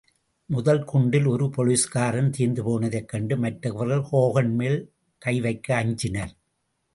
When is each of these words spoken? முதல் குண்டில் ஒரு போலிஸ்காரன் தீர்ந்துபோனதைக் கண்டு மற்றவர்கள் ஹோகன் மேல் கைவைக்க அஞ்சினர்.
முதல் 0.49 0.79
குண்டில் 0.83 1.27
ஒரு 1.27 1.45
போலிஸ்காரன் 1.57 2.31
தீர்ந்துபோனதைக் 2.37 3.05
கண்டு 3.05 3.37
மற்றவர்கள் 3.37 4.03
ஹோகன் 4.11 4.51
மேல் 4.53 4.79
கைவைக்க 5.25 5.71
அஞ்சினர். 5.71 6.33